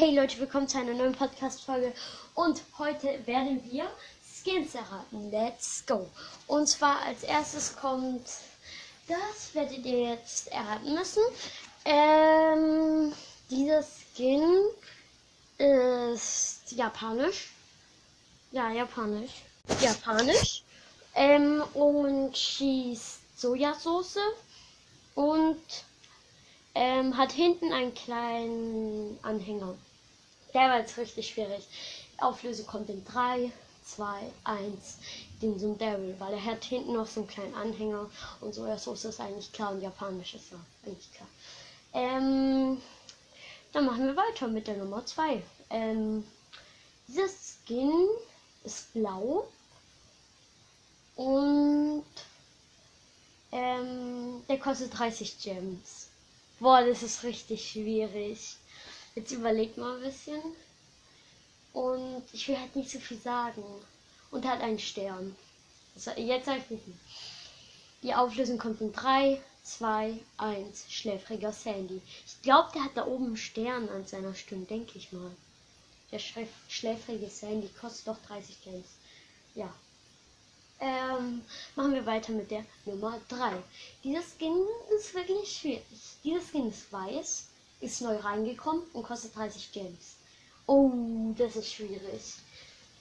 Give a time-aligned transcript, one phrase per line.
[0.00, 1.92] Hey Leute, willkommen zu einer neuen Podcast-Folge
[2.36, 3.90] und heute werden wir
[4.22, 5.32] Skins erraten.
[5.32, 6.08] Let's go!
[6.46, 8.22] Und zwar als erstes kommt,
[9.08, 11.22] das werdet ihr jetzt erraten müssen.
[11.84, 13.12] Ähm,
[13.50, 14.60] dieser Skin
[15.58, 17.50] ist japanisch.
[18.52, 19.32] Ja, japanisch.
[19.80, 20.62] Japanisch.
[21.16, 24.20] Ähm, und schießt Sojasauce
[25.16, 25.58] und
[26.76, 29.74] ähm, hat hinten einen kleinen Anhänger.
[30.58, 31.62] Der war jetzt richtig schwierig.
[32.16, 33.52] Auflösung kommt in 3,
[33.84, 34.98] 2, 1.
[35.40, 38.10] Den so Daryl, weil er hat hinten noch so einen kleinen Anhänger
[38.40, 38.66] und so.
[38.66, 41.28] Ja, so ist das eigentlich klar und japanisch ist ja eigentlich klar.
[41.94, 42.82] Ähm,
[43.72, 45.40] dann machen wir weiter mit der Nummer 2.
[45.70, 46.26] Ähm,
[47.06, 48.08] dieser Skin
[48.64, 49.46] ist blau
[51.14, 52.04] und
[53.52, 56.08] ähm, der kostet 30 Gems.
[56.58, 58.56] Boah, das ist richtig schwierig.
[59.18, 60.40] Jetzt überlegt mal ein bisschen.
[61.72, 63.64] Und ich will halt nicht so viel sagen.
[64.30, 65.34] Und hat einen Stern.
[65.96, 66.84] Also jetzt sag ich nicht.
[68.04, 70.84] Die Auflösung kommt in 3, 2, 1.
[70.88, 72.00] Schläfriger Sandy.
[72.26, 75.32] Ich glaube, der hat da oben einen Stern an seiner Stirn, denke ich mal.
[76.12, 76.20] Der
[76.68, 78.86] schläfrige Sandy kostet doch 30 Gems.
[79.56, 79.74] Ja,
[80.78, 81.42] ähm,
[81.74, 83.60] machen wir weiter mit der Nummer 3.
[84.04, 84.64] Dieser Skin
[84.96, 85.82] ist wirklich schwierig.
[86.22, 87.48] Dieser Skin ist weiß,
[87.80, 90.16] ist neu reingekommen und kostet 30 Gems.
[90.66, 90.90] Oh,
[91.36, 92.34] das ist schwierig.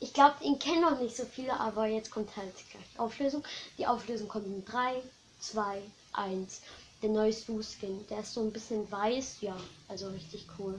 [0.00, 3.42] Ich glaube, ihn kennen noch nicht so viele, aber jetzt kommt halt gleich Auflösung.
[3.78, 5.02] Die Auflösung kommt in 3,
[5.40, 6.60] 2, 1.
[7.02, 8.06] Der neue Stu-Skin.
[8.08, 9.56] Der ist so ein bisschen weiß, ja,
[9.88, 10.78] also richtig cool.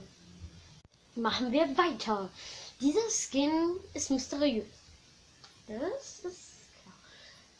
[1.16, 2.30] Machen wir weiter.
[2.80, 4.64] Dieser Skin ist mysteriös.
[5.66, 6.50] Das ist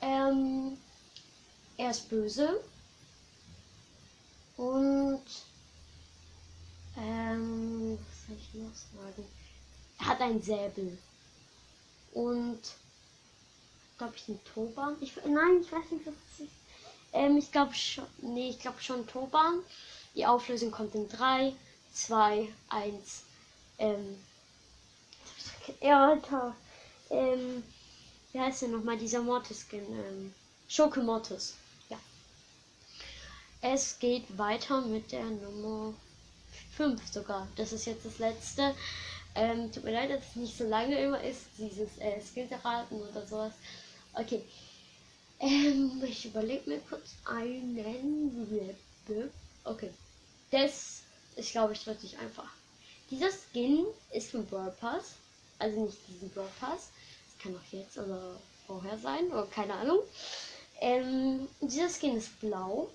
[0.00, 0.78] ähm,
[1.76, 2.60] er ist böse.
[4.56, 5.22] Und
[7.00, 9.26] ähm, was soll ich noch sagen?
[9.98, 10.98] Er hat ein Säbel.
[12.12, 12.60] Und
[13.98, 14.96] glaube ich ein Toban.
[15.00, 16.48] Ich, nein, ich weiß nicht, was es.
[17.12, 18.06] Ähm, ich glaube schon.
[18.22, 19.60] Nee, ich glaube schon Toban.
[20.14, 21.54] Die Auflösung kommt in 3,
[21.92, 23.22] 2, 1.
[23.78, 24.18] Ähm.
[25.80, 26.54] Ja, Alter.
[27.10, 27.62] Ähm
[28.32, 29.80] wie heißt denn nochmal dieser Mortis-Skin?
[29.80, 30.34] Ähm,
[30.68, 31.54] Schurke Mortis.
[31.88, 31.98] Ja.
[33.60, 35.94] Es geht weiter mit der Nummer
[36.76, 37.48] 5 sogar.
[37.56, 38.74] Das ist jetzt das letzte.
[39.34, 43.00] Ähm, tut mir leid, dass es nicht so lange immer ist, dieses äh, Skills erraten
[43.00, 43.52] oder sowas.
[44.14, 44.42] Okay.
[45.38, 47.78] Ähm, ich überlege mir kurz einen.
[49.64, 49.90] Okay.
[50.50, 51.02] Das
[51.36, 52.50] ist, glaube ich, wirklich einfach.
[53.10, 55.14] Dieser Skin ist von Brawl Pass.
[55.58, 56.90] Also nicht diesen Brawl Pass
[57.42, 58.36] kann auch jetzt oder
[58.66, 60.00] vorher sein, oder keine Ahnung.
[60.80, 62.88] Ähm, dieser Skin ist blau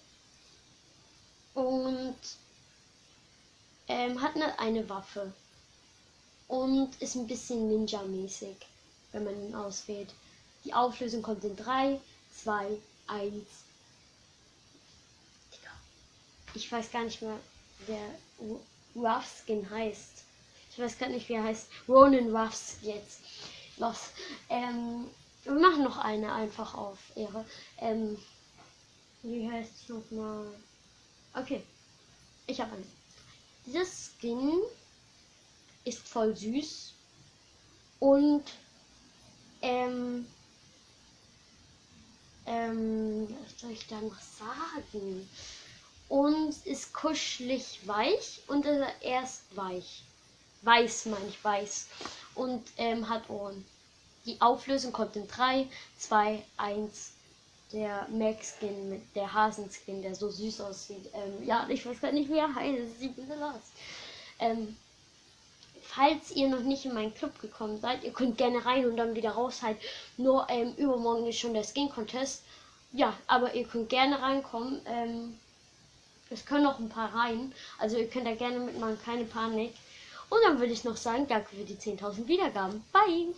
[1.53, 2.15] und
[3.87, 5.33] ähm, hat eine, eine Waffe
[6.47, 8.55] und ist ein bisschen Ninja-mäßig,
[9.11, 10.13] wenn man ihn auswählt.
[10.63, 11.99] Die Auflösung kommt in 3,
[12.43, 13.33] 2, 1.
[16.55, 17.37] Ich weiß gar nicht mehr,
[17.85, 18.15] wer
[18.95, 20.23] Ruff Skin heißt.
[20.71, 21.67] Ich weiß gar nicht, wie er heißt.
[21.87, 23.19] Ronan Ruffs jetzt
[23.77, 24.09] los.
[24.49, 25.05] Ähm,
[25.43, 27.45] wir machen noch eine einfach auf Ehre.
[27.79, 28.17] Ähm,
[29.21, 30.47] wie heißt es nochmal?
[31.33, 31.61] Okay.
[32.47, 32.85] Ich habe eine.
[33.65, 34.61] Dieses Skin
[35.83, 36.93] ist voll süß.
[37.99, 38.43] Und
[39.61, 40.25] ähm,
[42.45, 45.29] ähm, was soll ich da noch sagen?
[46.07, 50.03] Und ist kuschelig weich und ist weich.
[50.61, 51.87] Weiß, meine ich, weiß
[52.35, 53.65] und ähm, hat Ohren.
[54.25, 55.67] Die Auflösung kommt in 3,
[55.99, 57.11] 2, 1.
[57.75, 61.09] Der Max-Skin mit der Hasenskin, der so süß aussieht.
[61.13, 62.99] Ähm, ja, ich weiß gar nicht, wie er heißt.
[62.99, 63.59] Sieht bisschen aus.
[64.39, 64.77] Ähm,
[65.81, 69.13] falls ihr noch nicht in meinen Club gekommen seid, ihr könnt gerne rein und dann
[69.13, 69.77] wieder raus halt.
[70.15, 72.43] Nur ähm, übermorgen ist schon der Skin Contest.
[72.93, 74.79] Ja, aber ihr könnt gerne reinkommen.
[74.85, 75.37] Ähm,
[76.29, 77.53] es können noch ein paar rein.
[77.77, 79.73] Also ihr könnt da gerne mitmachen, keine Panik.
[80.29, 82.85] Und dann würde ich noch sagen, danke für die 10.000 Wiedergaben.
[82.93, 83.33] Bye!